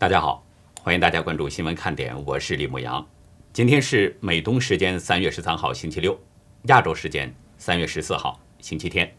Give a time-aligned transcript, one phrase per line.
[0.00, 0.44] 大家好，
[0.80, 3.04] 欢迎大家关注新闻看点，我是李牧阳。
[3.52, 6.16] 今天是美东时间三月十三号星期六，
[6.66, 9.12] 亚洲时间三月十四号星期天。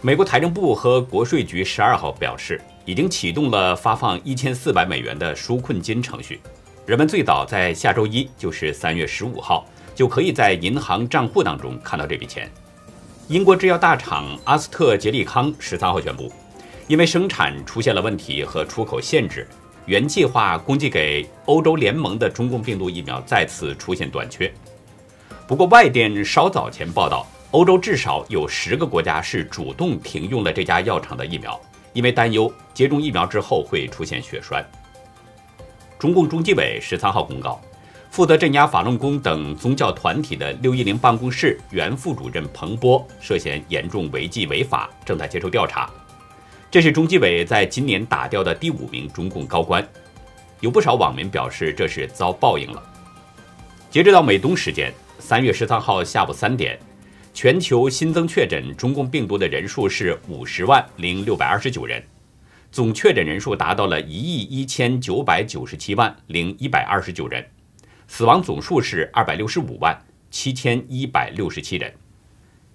[0.00, 6.40] 美国财政部和国税局十二号表示，已经启动了发放一千四百美元的纾困金程序，
[6.86, 12.48] 人们最早在下周一，就是三月十五号，就可以在银行账户当中看到这笔钱。
[13.26, 16.32] 英国制药大厂阿斯特捷利康十三号宣布，
[16.88, 19.46] 因为生产出现了问题和出口限制，
[19.86, 24.52] 原计划供给给欧洲联盟的中共病毒疫苗再次出现短缺。
[25.46, 27.26] 不过，外电稍早前报道。
[27.52, 31.58] 欧洲至少有十个国家是主动停用了这家药厂的疫苗，
[31.94, 34.62] 因为担忧接种疫苗之后会出现血栓。
[35.98, 37.58] 中共中纪委十三号公告，
[38.10, 45.90] 负责镇压法轮功等宗教团体的六一零办公室原副主任彭波涉嫌严重违纪违法，正在接受调查。
[46.70, 49.86] 这是中纪委在今年打掉的第五名中共高官。
[50.60, 52.82] 有不少网民表示这是遭报应了。
[53.90, 56.78] 截止到美东时间三月十三号下午三点。
[57.34, 62.02] 全球新增确诊中共病毒的人数是五十万零六百二十九人，
[62.72, 67.46] 总确诊人数达到了一亿一千九百九十七万零一百二十九人，
[68.08, 69.96] 死亡总数是二百六十五万
[70.32, 71.94] 七千一百六十七人。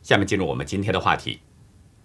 [0.02, 1.42] 下面进入我们今天的话题，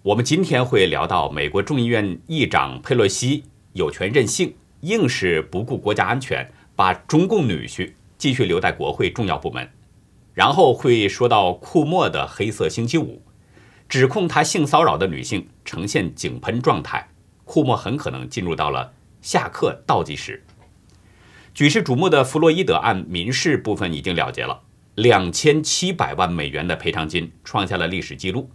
[0.03, 9.69] 我们今天会聊到美国众议院议长佩洛西有权任性，硬是不顾国家安全，把中共女婿继续留在国会重要部门。
[10.35, 13.21] 然后会说到库莫的黑色星期五，
[13.89, 17.09] 指控他性骚扰的女性呈现井喷状态，
[17.45, 20.45] 库莫很可能进入到了下课倒计时。
[21.53, 24.61] 举世瞩目的弗洛伊德案民事部分已经了结了，
[24.95, 28.49] 两千七百万美元的赔偿金创下了历史记录。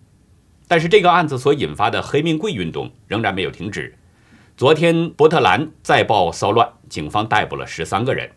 [0.67, 3.97] 但是这个案子所引发的黑命贵运动仍然没有停止。
[4.55, 8.31] 昨天波特兰再爆骚乱，警方逮捕了十三个人。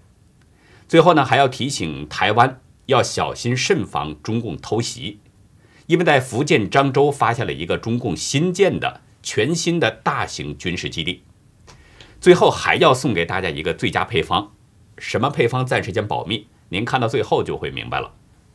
[0.89, 2.61] 最后呢，还要提醒台湾。
[2.87, 5.19] 要小心慎防中共偷袭，
[5.87, 11.25] 因为在福建漳州发现了一个中共新建的全新的大型军事基地。
[12.21, 14.53] 最后还要送给大家一个最佳配方，
[14.99, 18.13] 什么配方暂时先保密，您看到最后就会明白了。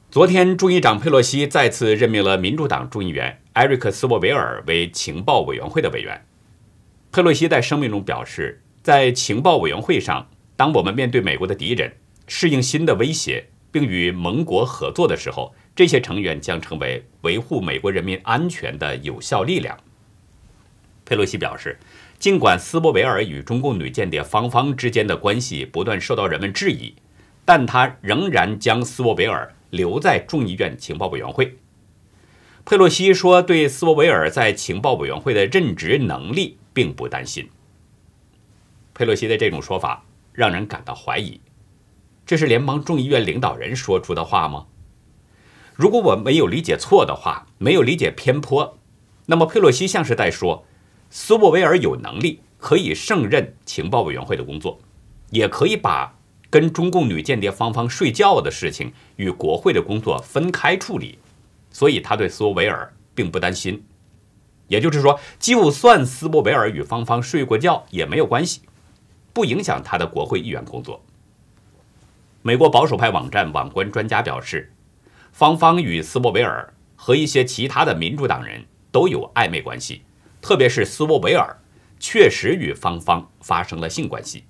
[0.09, 6.25] 昨天，众议长佩洛西再次任命了民主党众议员艾瑞克·斯沃维尔为情报委员会的委员。
[7.11, 11.91] 佩洛西在声明中表示，在情报委员会上，当我们面对美国的敌人，
[12.27, 13.47] 适应新的威胁。
[13.73, 19.77] 并与盟国合作的时候，这些成员将成为维护美国人民安全的有效力量。
[21.05, 21.79] 佩洛西表示，
[22.19, 26.93] 尽管斯波维尔与中共女间谍芳芳之间的关系不断受到人们质疑，
[27.45, 31.55] 但他仍然将斯波维尔留在众议院情报委员会。
[32.63, 37.49] 佩洛西说，对斯波维尔在情报委员会的任职能力并不担心。
[38.93, 41.41] 佩洛西的这种说法让人感到怀疑。
[42.25, 44.67] 这是联邦众议院领导人说出的话吗？
[45.75, 48.77] 如果我没有理解错的话，没有理解偏颇，
[49.25, 50.63] 那么佩洛西像是在说，
[51.09, 54.79] 斯沃维尔有能力可以胜任情报委员会的工作，
[55.31, 56.15] 也可以把
[56.49, 61.17] 跟中共女间谍芳芳睡觉的事情与国会的工作分开处理，
[61.71, 63.83] 所以他对斯沃维尔并不担心。
[64.67, 68.61] 也就是说，就算斯沃维尔与芳芳睡过觉也没有关系，
[69.33, 71.03] 不影响他的国会议员工作。
[72.41, 74.71] 美国保守派网站网关专家表示，
[75.31, 80.03] 芳芳与斯沃维尔和一些其他的民主党人都有暧昧关系，
[80.41, 81.57] 特别是斯沃维尔
[81.99, 84.45] 确实与芳芳发生了性关系。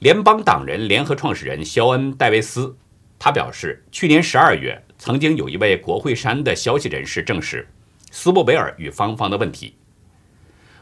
[0.00, 2.76] 联邦党人联合创始人肖恩·戴维斯，
[3.18, 7.66] 他表示，去年十二月曾经有一位国会山的消息人士证实
[8.12, 9.74] 斯沃维尔与芳芳的问题。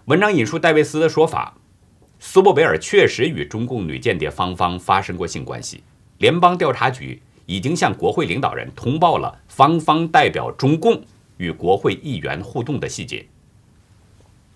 [0.05, 1.57] 文章引述戴维斯的说法。
[2.19, 5.83] 斯沃维尔确实与中共女间谍芳芳发生过性关系。
[6.19, 11.03] 联邦调查局已经向国会领导人通报了芳芳代表中共
[11.39, 13.25] 与国会议员互动的细节。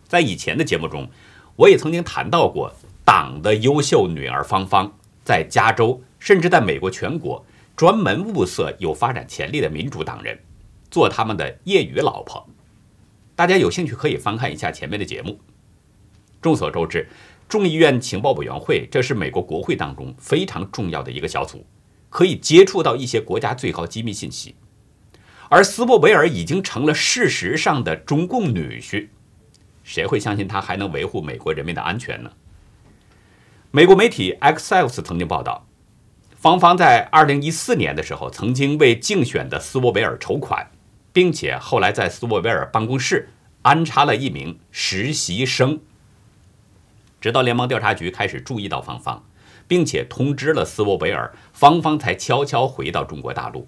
[0.07, 1.09] 在以前的节目中，
[1.57, 2.71] 我也曾经谈到过
[3.03, 4.93] 党的优秀女儿芳芳
[5.25, 7.43] 在加州，甚至在美国全国，
[7.77, 10.39] 专门物色有发展潜力的民主党人
[10.91, 12.49] 做他们的业余老婆。
[13.35, 15.39] 大家有兴趣可以翻看一下前面的节目。
[16.41, 17.09] 众所周知。
[17.47, 21.65] 众议院情报委员会，这是美国国会当中非常重要的一个小组，
[22.09, 24.55] 可以接触到一些国家最高机密信息。
[25.51, 29.09] 而斯沃维尔已经成了事实上的中共女婿，
[29.85, 32.33] 谁会相信他还能维护美国人民的安全呢？
[33.71, 35.67] 美国媒体 Axios 曾经报道，
[36.45, 40.71] 芳芳在2014年的时候曾经为竞选的斯沃维尔筹款，
[41.11, 43.31] 并且后来在斯沃维尔办公室
[43.63, 45.81] 安插了一名实习生。
[47.19, 49.25] 直到联邦调查局开始注意到芳芳，
[49.67, 53.67] 并且通知了斯沃维尔，芳芳才悄悄回到中国大陆。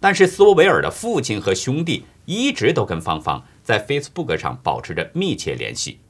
[0.00, 6.00] 但是斯沃维尔的父亲和兄弟一直都跟芳芳在 Facebook 上保持着密切联系。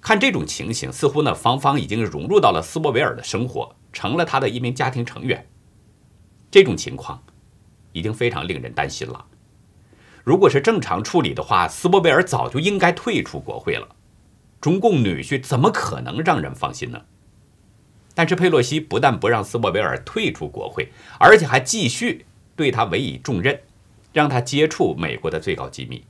[0.00, 5.44] 看这种情形，似乎呢芳芳已经融入到了斯沃维尔的生活，成了他的一名家庭成员。
[6.52, 7.20] 这种情况
[7.90, 9.26] 已经非常令人担心了。
[10.22, 13.96] 如果是正常处理的话，斯沃维尔早就应该退出国会了。
[14.60, 17.02] 中共女婿怎么可能让人放心呢？
[18.14, 22.26] 但是佩洛西不但不让斯沃维尔退出国会，而且还继续。
[22.54, 23.60] 对他委以重任，
[24.12, 26.04] 让他接触美国的最高机密，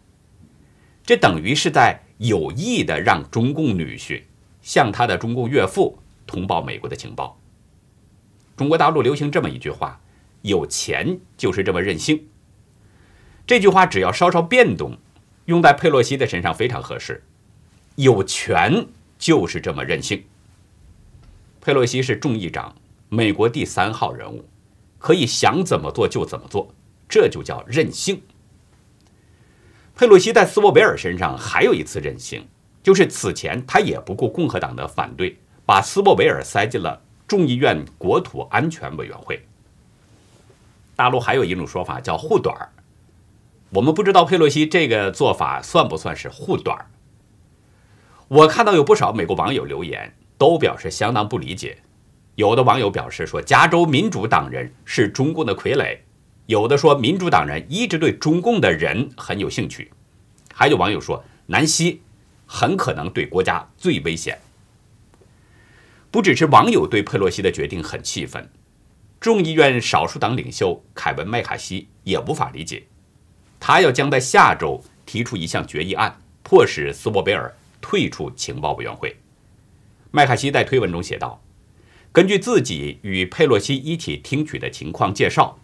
[1.04, 4.22] 这等于是在有意的让中共女婿
[4.62, 7.38] 向他的中共岳父通报美国的情报。
[8.58, 9.98] 中国大陆流行这么一句话
[10.42, 12.28] ：“有钱就是这么任性。”
[13.46, 14.98] 这句话只要稍稍变动，
[15.46, 17.22] 用在佩洛西的身上非常合适。
[17.94, 20.24] 有权就是这么任性。
[21.60, 22.74] 佩洛西是众议长，
[23.08, 24.44] 美国第三号人物。
[24.98, 26.74] 可以想怎么做就怎么做，
[27.08, 28.20] 这就叫任性。
[29.94, 32.44] 佩洛西在斯沃维尔身上还有一次任性，
[32.82, 39.44] 就是此前他也不顾共和党的反对，把斯沃维尔塞进了众议院国土安全委员会。
[40.96, 42.70] 大陆还有一种说法叫护短儿，
[43.70, 46.86] 我们不知道佩洛西这个做法算不算是护短儿。
[48.28, 51.78] 我看到有不少美国网友留言，都表示相当不理解。
[52.34, 55.98] 有的网友表示说，加州民主党人是中共的傀儡；
[56.46, 59.90] 有的说，民主党人一直对中共的人很有兴趣；
[60.54, 62.00] 还有网友说，南希
[62.46, 64.38] 很可能对国家最危险。
[66.10, 68.50] 不只是网友对佩洛西的决定很气愤，
[69.20, 72.84] 众议院少数党领袖凯文·麦卡锡也无法理解，
[73.60, 79.16] 他要将在下周提出一项决议案，迫使斯沃贝尔退出情报委员会。
[80.10, 81.42] 麦卡锡在推文中写道。
[82.10, 85.58] 根据自己与佩洛西一起听取的情况介绍，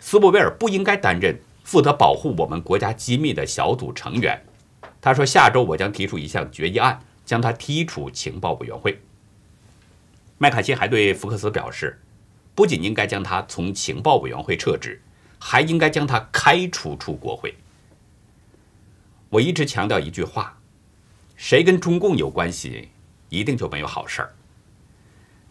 [0.00, 4.42] 斯沃维尔不应该担任负责保护我们国家机密的小组成员。
[5.02, 8.98] 他说：“下周我将提出一项决议案，将他踢出情报委员会。”
[10.42, 12.00] 麦卡锡还对福克斯表示，
[12.54, 15.02] 不仅应该将他从情报委员会撤职，
[15.38, 17.54] 还应该将他开除出国会。
[19.28, 20.58] 我一直强调一句话：
[21.36, 22.88] 谁跟中共有关系，
[23.28, 24.34] 一定就没有好事儿。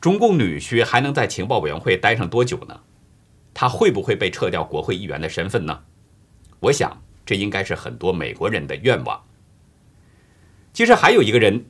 [0.02, 2.82] 中共女婿还能在情报委员会待上多久呢？
[3.54, 5.84] 他会不会被撤掉国会议员的身份呢？
[6.62, 9.24] 我想，这应该是很多美国人的愿望。
[10.74, 11.66] 其实还有一个人，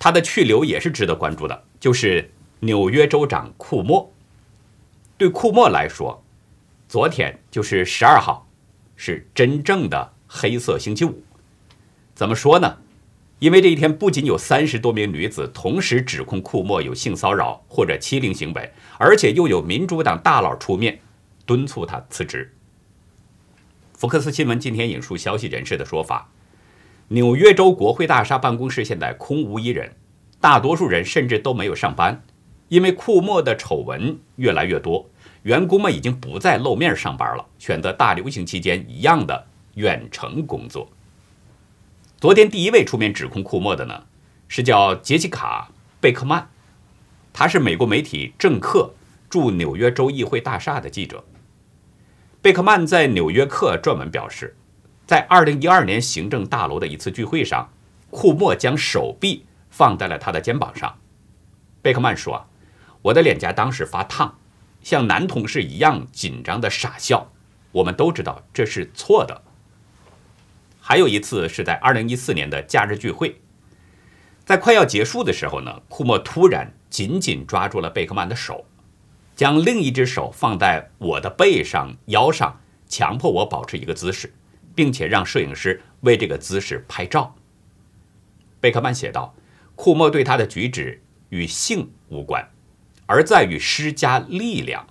[0.00, 2.32] 他的去留也是值得关注的，就是
[2.64, 4.10] 纽约州长库莫。
[5.18, 6.24] 对库莫来说，
[6.88, 8.48] 昨天就是十二号，
[8.96, 11.22] 是真正的黑色星期五。
[12.14, 12.78] 怎么说呢？
[13.38, 20.98] 因为这一天不仅有三十多名女子同时指控库莫有性骚扰或者欺凌行为，而且又有民主党大佬出面
[21.44, 22.50] 敦促他辞职。
[23.92, 26.30] 福克斯新闻今天引述消息人士的说法，
[27.08, 29.94] 纽约州国会大厦办公室现在空无一人，
[30.40, 32.22] 大多数人甚至都没有上班，
[32.68, 35.08] 因为库莫的丑闻越来越多，
[35.42, 40.88] 员工们已经不再露面上班了，选择大流行期间一样的远程工作。
[42.18, 44.04] 昨天第一位出面指控库莫的呢，
[44.48, 45.68] 是叫杰西卡·
[46.00, 46.48] 贝克曼，
[47.32, 48.94] 他是美国媒体《政客》
[49.30, 51.22] 驻纽约州议会大厦的记者。
[52.40, 54.56] 贝克曼在《纽约客》撰文表示，
[55.06, 57.70] 在2012年行政大楼的一次聚会上，
[58.10, 60.98] 库莫将手臂放在了他的肩膀上。
[61.82, 62.46] 贝克曼说
[63.04, 64.38] ：“我的脸颊当时发烫，
[64.82, 67.30] 像男同事一样紧张的傻笑。
[67.72, 69.42] 我们都知道这是错的。”
[70.80, 73.40] 还有一次是在2014年的假日聚会，
[74.44, 78.64] 在快要结束的时候呢，库莫突然紧紧抓住了贝克曼的手，
[79.34, 84.32] 将另一只手放在我的背上、腰上，强迫我保持一个姿势，
[84.74, 87.34] 并且让摄影师为这个姿势拍照。
[88.60, 89.34] 贝克曼写道
[89.76, 92.48] ：“库莫对他的举止与性无关，
[93.06, 94.86] 而在于施加力量。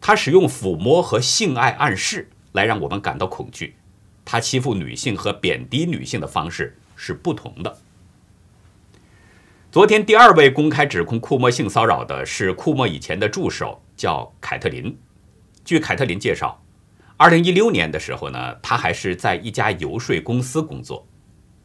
[0.00, 3.76] 他使用抚摸和性爱暗示来让我们感到恐惧。”
[4.24, 7.78] 他欺负女性和贬低女性的方式是不同的。
[9.72, 14.96] 昨天，第二位公开指控库莫性骚扰的是库莫以前的助手，叫凯特琳。
[15.64, 16.62] 据凯特琳介绍，
[17.16, 21.06] 二零一六年的时候呢，他还是在一家游说公司工作。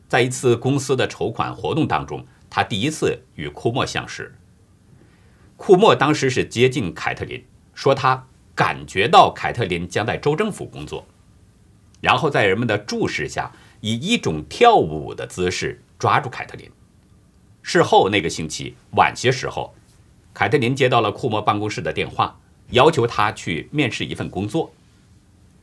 [0.08, 4.34] 在一次公司的筹款活动当中，他第一次与库莫相识。
[5.58, 7.44] 库莫当时是接近凯特琳，
[7.74, 11.06] 说他感觉到凯特琳将在州政府工作。
[12.02, 16.70] 然后在人们的注视下，以一种跳舞的姿势抓住凯特琳，
[17.64, 19.74] 事后那个星期晚些时候，
[20.34, 22.40] 凯特琳接到了库莫办公室的电话，
[22.72, 24.72] 要求他去面试一份工作。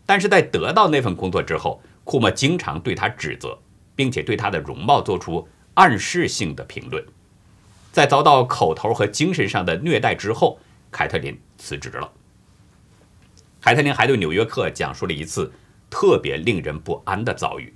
[0.04, 3.56] 但是在得到那份工作之后，库莫经常对他指责，
[3.94, 7.04] 并且对他的容貌做出暗示性的评论。
[7.92, 10.58] 在遭到口头和精神上的虐待之后，
[10.90, 12.10] 凯特琳辞职了。
[13.60, 15.52] 凯特琳还对《纽约客》讲述了一次
[15.88, 17.72] 特别令人不安的遭遇。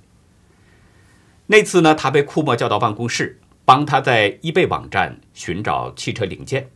[1.45, 3.39] 那次呢，他被库莫叫到办公室。
[3.67, 6.69] 帮他在易贝网站寻找汽车零件。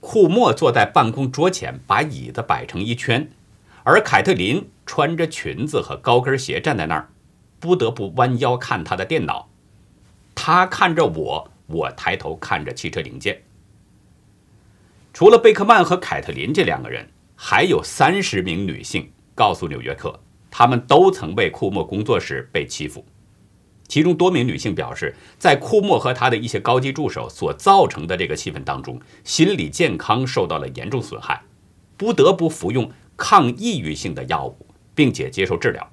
[0.00, 3.30] 库莫坐在办公桌前，把椅子摆成一圈，
[3.82, 7.10] 而凯特琳穿着裙子和高跟鞋站在那儿，
[7.60, 9.50] 不得不弯腰看他的电脑。
[10.34, 13.42] 他看着我，我抬头看着汽车零件。
[15.12, 20.10] 除了贝克曼和凯特琳这两个人，还有三十名女性告诉《纽约客》，
[20.50, 23.04] 她们都曾为库莫工作时被欺负。
[23.88, 31.42] 其中多名女性表示，在库莫和他的一些高级助手所造成的这个气氛当中，心理健康受到了严重损害，
[31.96, 35.88] 不得不服用抗抑郁性的药物，并且接受治疗。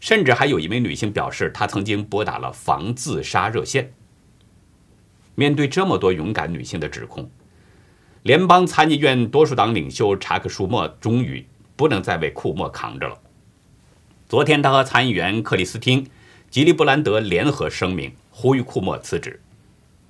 [0.00, 3.92] 甚至还有一名女性表示，她曾经拨打了防自杀热线。
[5.34, 7.30] 面对这么多勇敢女性的指控，
[8.22, 11.46] 联邦参议院多数党领袖查克·舒默终于
[11.76, 13.18] 不能再为库莫扛着了。
[14.28, 16.06] 昨天，他和参议员克里斯汀。
[16.50, 19.40] 吉利布兰德联合声明呼吁库莫辞职。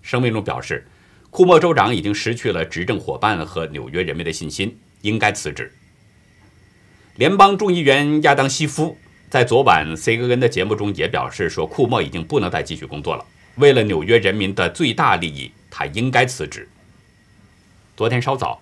[0.01, 0.85] 声明中表示，
[1.31, 5.73] 库莫州长已经失去了执政伙伴和纽约人民的信心，应该辞职。
[7.15, 8.99] 联邦众议员亚当西夫
[9.31, 13.25] 在昨晚 CNN 的节目中也表示说，库莫已经不能再继续工作了。
[13.57, 16.69] 为了纽约人民的最大利益，他应该辞职。
[17.95, 18.61] 昨天稍早，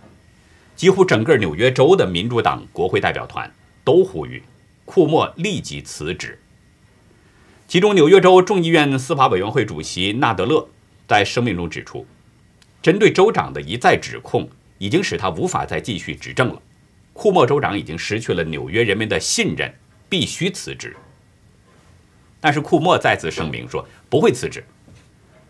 [0.75, 3.53] 几乎整个纽约州的民主党国会代表团
[3.85, 4.43] 都呼吁
[4.85, 6.39] 库莫立即辞职。
[7.69, 10.69] 其中，纽约州众议院司法委员会主席纳德勒
[11.07, 12.05] 在声明中指出，
[12.83, 16.61] 针对州长的一再指控，已经使他无法再继续执政了。
[17.13, 19.73] 库莫州长已经失去了纽约人民的信任，
[20.09, 20.97] 必须辞职。
[22.41, 24.65] 但是，库莫再次声明说不会辞职。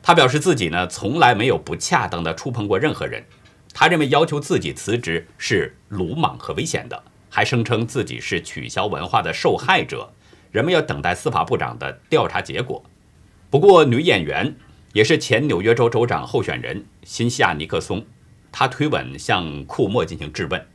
[0.03, 3.25] 他表示自己呢，从来没有不恰当的触碰过任何人。
[3.73, 10.13] 他认为要求自己辞职是鲁莽和危险的，还声称自己是取消文化的受害者。
[10.51, 12.83] 人们要等待司法部长的调查结果。
[13.49, 14.57] 不过，女演员
[14.93, 18.05] 也是前纽约州州长候选人辛西亚·尼克松，
[18.51, 20.67] 她推文向库莫进行质问。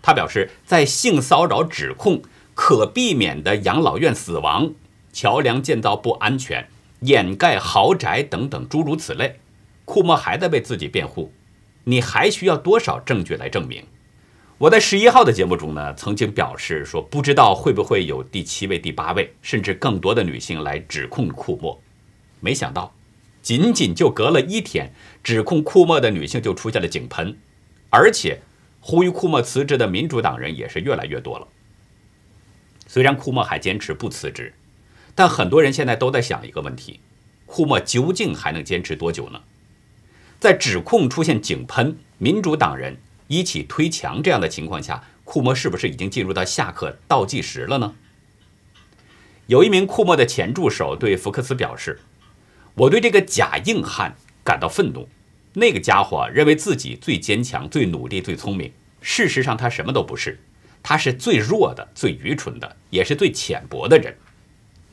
[0.00, 2.22] 她表示，在性骚扰指控、
[2.54, 4.72] 可避免的养老院死亡、
[5.12, 6.66] 桥梁建造不安全、
[7.00, 9.38] 掩盖豪宅等等诸如此类，
[9.84, 11.32] 库莫还在为自己辩护。
[11.84, 13.84] 你还需要多少证据来证明？
[14.58, 21.80] 我在十一号的节目中呢，曾经表示说，不知道会不会有第七位、第八位，甚至更多的女性来指控库莫。
[22.40, 22.92] 没想到，
[23.40, 27.38] 仅仅就隔了一天，指控库莫的女性就出现了井喷，
[27.88, 28.40] 而且
[28.80, 31.46] 呼吁库莫辞职的民主党人也是越来越多了。
[32.88, 34.52] 虽然库莫还坚持不辞职，
[35.18, 37.00] 但很多人现在都在想一个问题：
[37.44, 39.40] 库莫究竟还能坚持多久呢？
[40.38, 42.96] 在指控出现井喷，民主党人。
[43.26, 47.96] 一起推墙这样的情况下，库莫是不是已经进入到下课倒计时了呢？
[49.48, 51.98] 有一名库莫的前助手对福克斯表示
[52.74, 55.08] ：“我对这个假硬汉感到愤怒。
[55.54, 58.72] 那个家伙认为自己最坚强、最努力、最聪明，
[59.02, 60.38] 事实上他什么都不是。
[60.80, 64.16] 他是最弱的、最愚蠢的，也是最浅薄的人。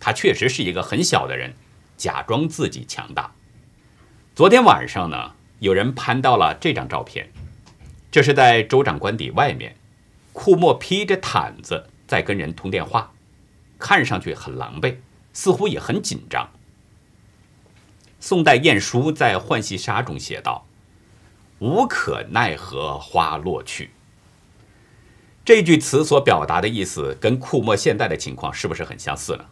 [0.06, 1.56] 他确实是一个很小的人，
[1.98, 3.32] 假装自己强大。”
[4.36, 7.32] 昨天晚上呢，有人拍到了这张照片。
[8.12, 9.76] 这是在州长官邸外面，
[10.32, 13.14] 库莫披着毯子在跟人通电话，
[13.80, 14.98] 看上去很狼狈，
[15.34, 16.52] 似乎也很紧张。
[18.20, 20.68] 宋代晏殊在《浣溪沙》中写道
[21.58, 23.90] ：“无可奈何花落去。”
[25.44, 29.46] 这句词所表达的意思跟库莫现在的情况是不是很相似呢？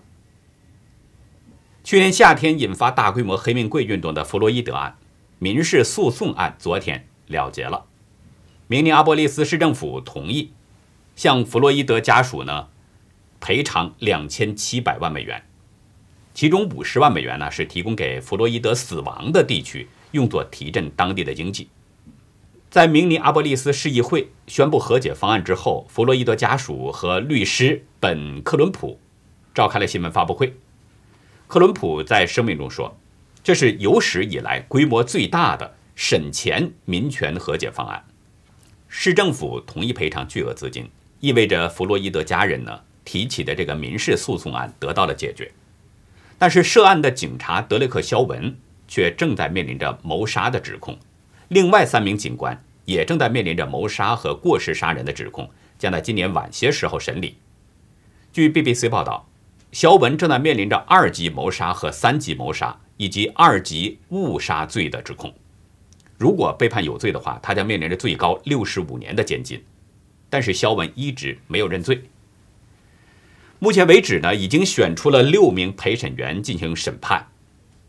[1.84, 4.96] 去年夏天引发大规模黑命贵运动的弗洛伊德案
[5.38, 7.84] 民事诉讼案昨天了结了。
[8.68, 10.54] 明尼阿波利斯市政府同意
[11.18, 12.70] 向弗洛伊德家属呢
[13.42, 15.44] 赔偿两千七百万美元，
[16.34, 21.68] 其中五十万美元呢是提供给弗洛伊德死亡的地区，用作提振当地的经济。
[22.70, 28.98] 在明尼阿波利斯市议会宣布和解方案之后，弗洛伊德家属和律师本克伦普
[29.54, 30.56] 召开了新闻发布会。
[31.54, 32.98] 克伦普在声明中说
[33.44, 38.04] ：“这是有史以来规模最大的审前民权和解方案。”
[38.90, 45.52] 市政府同意赔偿巨额资金，意味着弗洛伊德家人呢提起的这个民事诉讼案得到了解决。
[46.40, 48.58] 但是涉案的警察德雷克·肖文
[48.88, 50.98] 却正在面临着谋杀的指控，
[51.50, 57.38] 另外三名警官也正在面临着谋杀和过失杀人的指控，将在今年晚些时候审理。
[58.32, 59.30] 据 BBC 报道，
[59.74, 65.34] 肖文正在面临着二级谋杀和三级谋杀以及二级误杀罪的指控。
[66.16, 69.62] 如果被判有罪的话，他将面临着最高六十五年的监禁。
[70.30, 72.04] 但是肖文一直没有认罪。
[73.58, 77.28] 目前为止呢，已经选出了六名陪审员进行审判，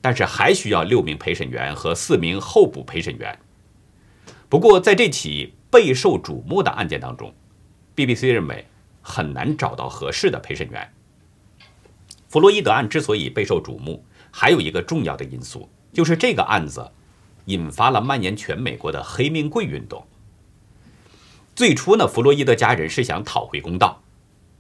[0.01, 3.39] 但是还需要六名陪审员和四名候补陪审员。
[4.49, 7.35] 不过，在这起备受瞩目的案件当中
[7.95, 8.67] ，BBC 认为
[9.03, 10.91] 很难找到合适的陪审员。
[12.35, 16.91] 弗洛伊德案之所以备受瞩目，还有一个重要的因素，就是这个案子。
[17.45, 20.05] 引发了蔓延全美国的黑命贵运动。
[21.55, 24.03] 最初呢，弗洛伊德家人是想讨回公道，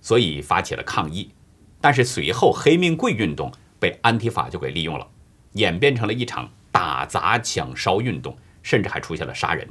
[0.00, 1.32] 所以发起了抗议。
[1.80, 3.50] 但是随后，黑命贵运动
[3.80, 5.08] 被安提法就给利用了，
[5.54, 9.68] 演变成了一场打砸抢烧运动，甚至还出现了杀人。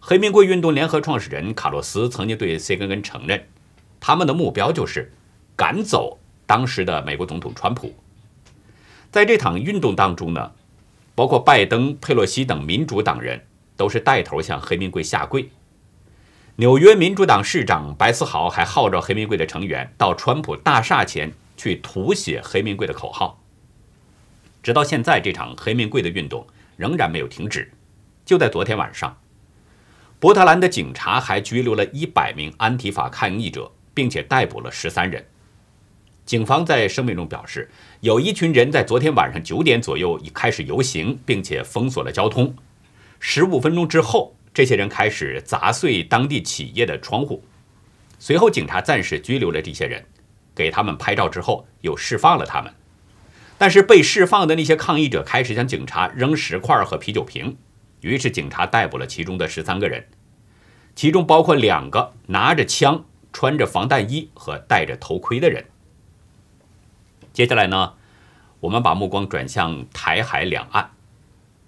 [0.00, 3.46] 黑命贵运动联合创始人卡洛斯曾经对 CNN 承认，
[4.00, 5.14] 他们的目标就是
[5.54, 6.18] 赶走
[6.48, 7.94] 当时的美国总统川普。
[9.12, 10.50] 在这场运动当中呢。
[11.18, 13.44] 包括拜登、佩洛西等民主党人
[13.76, 15.50] 都是带头向黑名贵下跪。
[16.54, 23.42] 纽约民主党市长白思豪还号召黑名贵的成员到川普大厦前去涂写黑名贵的口号。
[24.62, 27.68] 直到现在，这场黑名贵的运动仍然没有停止。
[28.24, 29.18] 就在昨天晚上，
[30.20, 35.26] 波特兰的警察还拘留了一百名安提法抗议者，并且逮捕了十三人。
[36.28, 37.70] 警方在声明中表示，
[38.00, 42.54] 有一群人在昨天晚上九点左右已开始游行，并且封锁了交通。
[43.18, 47.42] 十五分钟之后，这些人开始砸碎当地企业的窗户。
[48.18, 50.04] 随后，警察暂时拘留了这些人，
[50.54, 52.70] 给他们拍照之后又释放了他们。
[53.56, 57.56] 但是，被释放的那些抗议者开始向警察扔石块和啤酒瓶，
[58.02, 60.04] 于是警察逮捕了其中的十三个人，
[60.94, 65.64] 其中包括两个拿着枪、穿着防弹衣和戴着头盔的人。
[67.38, 67.94] 接下来呢，
[68.58, 70.90] 我们把目光转向台海两岸。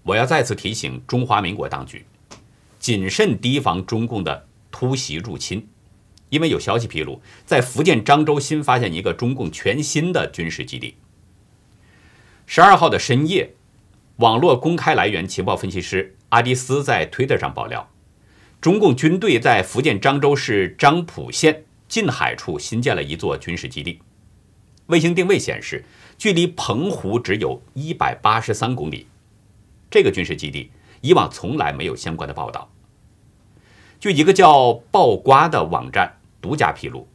[0.02, 2.04] 我要再次提醒中华民国当局，
[2.80, 5.68] 谨慎提防中共的突袭入侵，
[6.28, 10.96] 因为有消息披露，在福建漳州新发现一个中共全新的军事基地。
[12.46, 13.54] 十二号的深夜，
[14.16, 17.88] 网络公开来源情报分析师阿迪斯在推特上爆料，
[18.60, 24.00] 中共军队在福建漳州市漳浦县近海处新建了一座军事基地。
[24.90, 25.84] 卫星定位显示，
[26.18, 29.06] 距离澎湖只有一百八十三公里。
[29.88, 32.70] 这个军事基地以往从来没有相关的报道。
[33.98, 37.08] 据一个叫“爆瓜”的网站独家披露，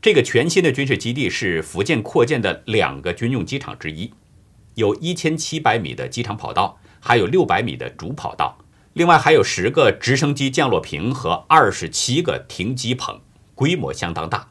[0.00, 4.12] 这个全新的军事基地是福建扩建的两个军用机场之一，
[4.74, 8.58] 有一千七百米的机场跑道，还有六百米的主跑道，
[8.92, 13.20] 另外还有十个直升机降落坪和二十七个停机棚，
[13.54, 14.50] 规模相当大。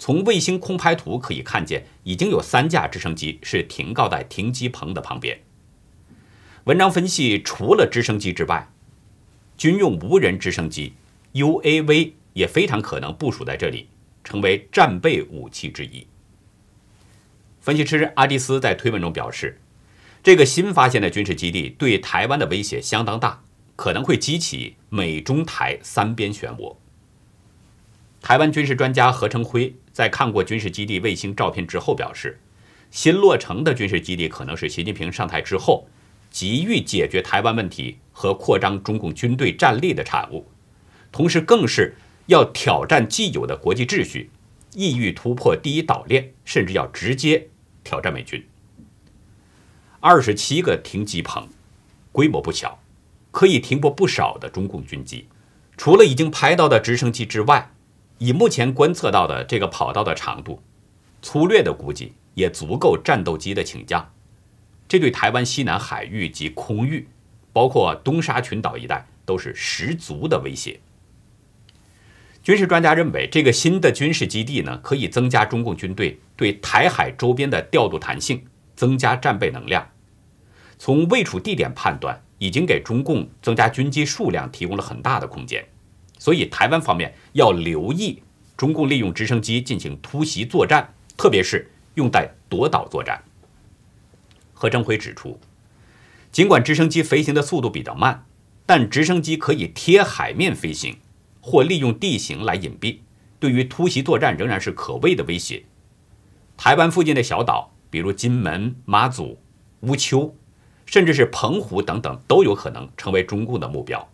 [0.00, 5.38] 从卫星空拍图可以看见，已经有三架直升机是停靠在停机棚的旁边。
[6.64, 8.72] 文章分析，除了直升机之外，
[9.58, 10.94] 军用无人直升机
[11.34, 13.88] UAV 也非常可能部署在这里，
[14.24, 16.06] 成为战备武器之一。
[17.60, 19.60] 分析师阿迪斯在推文中表示，
[20.22, 23.42] 这个新发现的军事基地对台湾的威胁相当大，
[23.76, 26.76] 可能会激起美中台三边漩涡。
[28.22, 32.40] 台湾军事专家何成辉在看过军事基地卫星照片之后表示，
[32.90, 35.86] 新落成的军事基地可能是习近平上台之后
[36.30, 40.46] 急于解决台湾问题和扩张中共军队战力的产物，
[41.12, 41.96] 同时更是
[42.28, 44.30] 要挑战既有的国际秩序，
[44.72, 47.48] 意欲突破第一岛链，甚至要直接
[47.84, 48.42] 挑战美军。
[50.00, 51.46] 二十七个停机棚，
[52.10, 52.80] 规模不小，
[53.30, 55.28] 可以停泊不少的中共军机。
[55.76, 57.70] 除了已经拍到的直升机之外，
[58.22, 60.62] 以目前观测到的这个跑道的长度，
[61.22, 64.12] 粗略的估计也足够战斗机的请降。
[64.86, 67.08] 这对台湾西南海域及空域，
[67.50, 70.80] 包括东沙群岛一带，都是十足的威胁。
[72.42, 78.44] 军事专家认为，这个新的军事基地呢，可以增加中共军队对台海周边的调度弹性，
[78.76, 79.88] 增加战备能量。
[80.76, 85.66] 从位处地点判断，已经给中共增加军机数量提供了很大的空间。
[86.20, 88.22] 所以，台湾方面要留意
[88.54, 93.24] 中共利用直升机进行突袭作战，特别是用在夺岛作战。
[94.52, 95.40] 何成辉指出，
[96.30, 98.26] 尽管直升机飞行的速度比较慢，
[98.66, 100.98] 但直升机可以贴海面飞行，
[101.40, 102.98] 或利用地形来隐蔽，
[103.38, 105.64] 对于突袭作战仍然是可畏的威胁。
[106.58, 109.38] 台湾附近的小岛，比如金门、马祖、
[109.80, 110.36] 乌丘，
[110.84, 114.06] 甚至是澎湖等等都有可能成为中共的目标。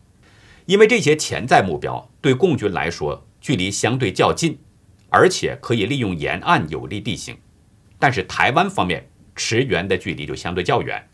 [0.66, 4.58] 因为这些潜在目标对共军来说距离相对较近，
[5.08, 7.36] 而且可以利用沿岸有利地形，
[7.98, 11.08] 但是台湾方面驰援的距离就相对较远，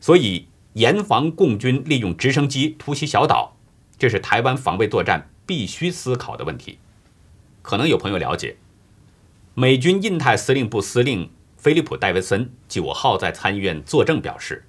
[0.00, 3.56] 所以严防共军利用直升机突袭小岛，
[3.96, 6.78] 这是台湾防卫作战必须思考的问题。
[7.62, 8.56] 可能有朋友了解，
[9.54, 14.66] 美军印太司令部司令菲利普·戴维森九号在参议院作证表示，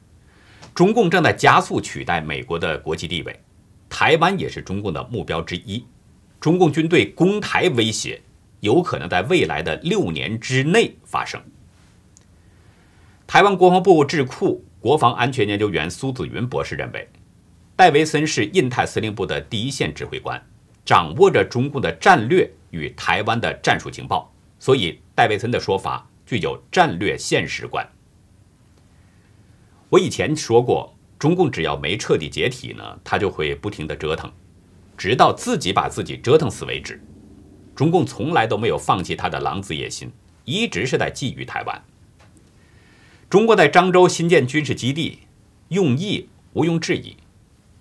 [0.75, 3.41] 中共正在加速取代美国的国际地位，
[3.89, 5.85] 台湾也是中共的目标之一。
[6.39, 8.21] 中共军队攻台威胁
[8.59, 11.41] 有可能在未来的六年之内发生。
[13.25, 17.09] 台湾国防部智库国防安全研究员苏子云博士认为，
[17.75, 20.41] 戴维森是印太司令部的第一线指挥官，
[20.85, 22.49] 掌握着中共的战略。
[22.71, 27.87] 与台湾的战术情报，所以戴维森的说法具有战略现实观。
[29.87, 34.31] 我以前说过，中共只要没彻底解体呢，他就会不停的折腾，
[34.97, 37.01] 直到自己把自己折腾死为止。
[37.75, 40.11] 中共从来都没有放弃他的狼子野心，
[40.43, 41.83] 一直是在觊觎台湾。
[43.29, 45.19] 中国在漳州新建军事基地，
[45.69, 47.17] 用意毋庸置疑，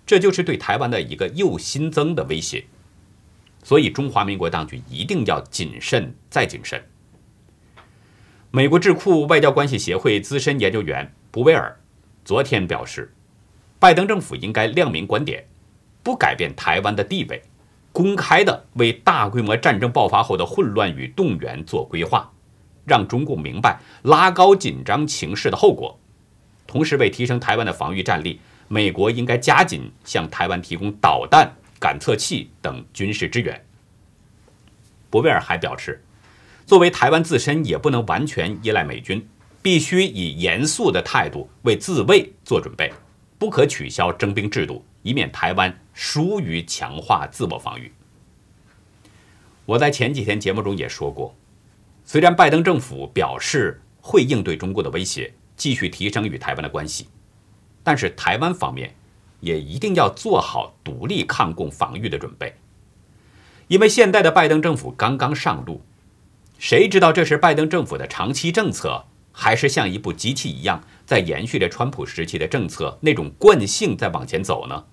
[0.06, 2.64] 这就是对台湾的一个又新增的威胁。
[3.62, 6.82] 所以，中华民国当局一定要谨慎再谨慎。
[8.50, 11.80] 美国智库外交关系协会资深研究员布威尔
[12.24, 13.12] 昨天表示，
[13.84, 15.44] 拜登政府应该亮明观点，
[16.02, 17.42] 不改变台湾的地位，
[17.92, 22.32] 公开的为大规模战争爆发后的混乱与动员做规划，
[22.86, 26.00] 让中共明白拉高紧张情势的后果。
[26.66, 31.54] 同时，为提升台湾的防御战力，美国应该加紧向台湾提供导弹。
[31.78, 33.66] 感测器等军事支援。
[35.10, 36.02] 博威尔还表示，
[36.64, 39.28] 作为台湾自身也不能完全依赖美军，
[39.60, 42.90] 必须以严肃的态度为自卫做准备，
[43.44, 47.92] 不可取消征兵制度，以免台湾疏于强化自我防御。
[49.66, 51.34] 我在前几天节目中也说过，
[52.06, 57.06] 虽然拜登政府表示会应对中国的威胁，继续提升与台湾的关系，
[57.82, 58.94] 但是台湾方面。
[59.40, 62.54] 也一定要做好独立抗共防御的准备，
[63.68, 65.82] 因为现在的拜登政府刚刚上路，
[66.58, 69.04] 谁知道这是拜登政府的长期政策，
[69.34, 74.84] 还是像一部机器一样在延续着川普时期的政策那种惯性在往前走呢？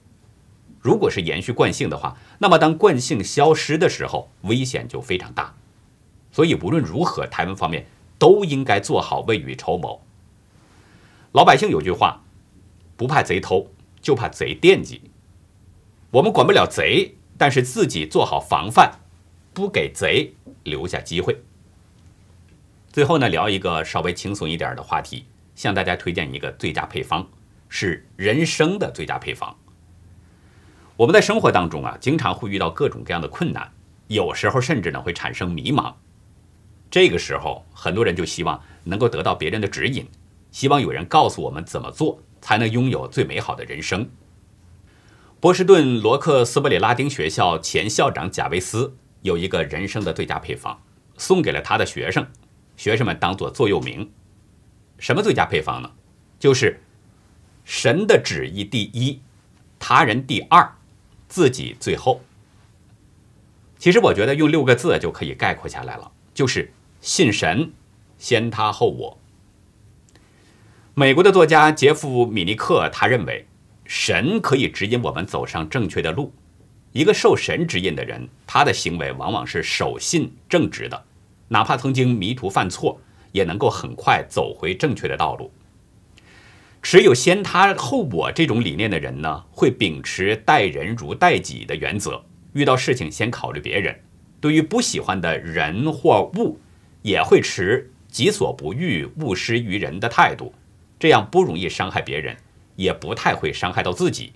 [0.81, 5.55] 如果是延续惯性的话，那么当惯性消失的时候，危险就非常大。
[6.31, 7.85] 所以无论如何，台湾方面
[8.17, 10.01] 都应该做好未雨绸缪。
[11.31, 12.23] 老百姓有句话，
[12.97, 13.67] 不怕贼偷。
[14.01, 14.99] 就怕贼惦记，
[16.09, 18.93] 我们管不了贼，但是自己做好防范，
[19.53, 21.37] 不给贼留下机会。
[22.91, 25.25] 最后呢，聊一个稍微轻松一点的话题，
[25.55, 27.27] 向大家推荐一个最佳配方，
[27.69, 29.55] 是人生的最佳配方。
[30.97, 33.71] 我们在生活当中啊，经常会遇到各种各样的困难，
[34.07, 35.93] 有时候甚至呢会产生迷茫。
[36.89, 40.05] 这个时候，很多人就希望能够得到别人的指引，
[40.51, 42.21] 希望有人告诉我们怎么做。
[42.41, 44.09] 才能拥有最美好的人生。
[45.39, 50.81] 波士顿罗克斯伯里拉丁学校前校长贾维斯有一个人生的最佳配方，
[51.17, 52.25] 送给了他的学生，
[52.81, 54.09] 学生们当做座右铭。
[54.97, 55.91] 什么最佳配方呢？
[56.39, 56.81] 就是
[57.63, 59.21] 神的旨意第一，
[59.77, 60.67] 他人第二，
[61.27, 62.21] 自己最后。
[63.77, 67.71] 其实我觉得用六个字就可以概括下来了，就是信神，
[68.17, 69.19] 先他后我。
[70.95, 73.45] 美国的作家杰夫·米尼克他认为，
[73.85, 76.33] 神可以指引我们走上正确的路。
[76.93, 81.05] 一个受神指引的人，他的行为往往是守信正直的，
[81.51, 83.01] 哪怕曾经迷途犯错，
[83.33, 85.51] 也能够很快走回正确的道路。
[86.81, 93.93] 持有先他后我这种理念的人呢，会秉持待人如待己的原则，遇到事情先考虑别人。
[94.39, 96.57] 对于不喜欢的人或物，
[97.01, 100.53] 也会持己所不欲，勿施于人的态度。
[100.97, 102.37] 这样不容易伤害别人，
[102.77, 104.31] 也不太会伤害到自己。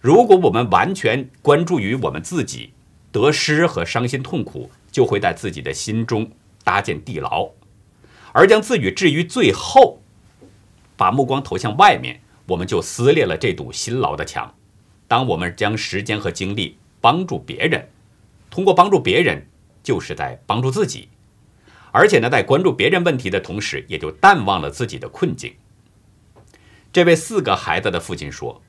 [0.00, 2.72] 如果我们完全关注于我们自己
[3.12, 6.30] 得失和伤心痛苦，就会在自己的心中
[6.64, 7.50] 搭建地牢，
[8.32, 10.00] 而将自己置于最后，
[10.96, 14.54] 把目光投向外面，我们就撕裂了这堵辛劳的墙。
[15.08, 17.88] 当我们将时间和精力帮助别人，
[18.50, 19.46] 通过帮助别人，
[19.82, 21.08] 就是在帮助自己。
[21.92, 25.54] 而且呢，在关注别人问题的同时，也就淡忘了自己的困境。
[26.92, 28.62] 这位四个孩子的父亲说：“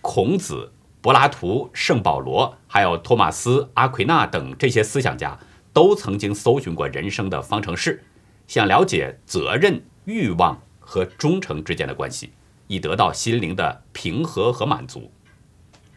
[0.00, 5.38] 孔子、柏拉图、圣保罗，还有托马斯、阿奎那等这些思想家，
[5.72, 8.02] 都曾经搜寻过人生的方程式，
[8.46, 12.30] 想了解责任、欲望和忠诚之间的关系，
[12.66, 15.10] 以得到心灵的平和和满足。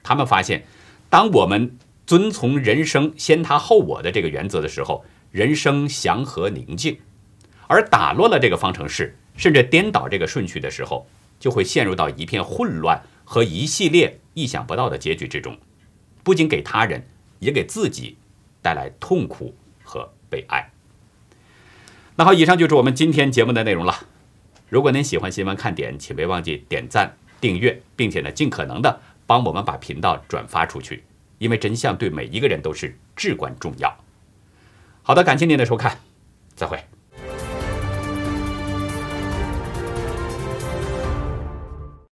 [0.03, 0.65] 他们发现，
[1.09, 6.95] 当我们遵从人生先他后我的这个原则的时候，人生祥和宁静；
[7.67, 11.07] 而打乱了这个方程式，甚至颠倒这个顺序的时候，
[11.39, 15.57] 就会陷入到一片混乱和一系列意想不到的结局之中，
[16.23, 17.07] 不仅给他人，
[17.39, 18.17] 也给自己
[18.61, 20.71] 带来痛苦和被爱。
[22.15, 24.07] 那好，以上就是我们今天节目的内容了。
[24.69, 31.03] 如果您喜欢新闻看点，请别忘记点赞、订阅，并且呢，尽可能的帮我们把频道转发出去，
[31.37, 33.95] 因为真相对每一个人都是至关重要。
[35.01, 35.99] 好的，感谢您的收看，
[36.55, 36.83] 再会。